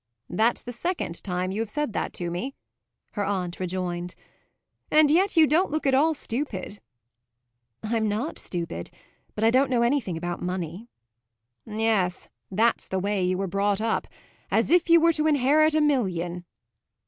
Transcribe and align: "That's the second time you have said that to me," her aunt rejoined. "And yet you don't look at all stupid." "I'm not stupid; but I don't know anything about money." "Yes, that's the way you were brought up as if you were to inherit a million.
"That's 0.31 0.63
the 0.63 0.71
second 0.71 1.23
time 1.23 1.51
you 1.51 1.61
have 1.61 1.69
said 1.69 1.93
that 1.93 2.11
to 2.13 2.31
me," 2.31 2.55
her 3.11 3.23
aunt 3.23 3.59
rejoined. 3.59 4.15
"And 4.89 5.11
yet 5.11 5.37
you 5.37 5.45
don't 5.45 5.69
look 5.69 5.85
at 5.85 5.93
all 5.93 6.15
stupid." 6.15 6.79
"I'm 7.83 8.07
not 8.09 8.39
stupid; 8.39 8.89
but 9.35 9.43
I 9.43 9.51
don't 9.51 9.69
know 9.69 9.83
anything 9.83 10.17
about 10.17 10.41
money." 10.41 10.89
"Yes, 11.67 12.29
that's 12.49 12.87
the 12.87 12.97
way 12.97 13.23
you 13.23 13.37
were 13.37 13.45
brought 13.45 13.79
up 13.79 14.07
as 14.49 14.71
if 14.71 14.89
you 14.89 14.99
were 14.99 15.13
to 15.13 15.27
inherit 15.27 15.75
a 15.75 15.81
million. 15.81 16.45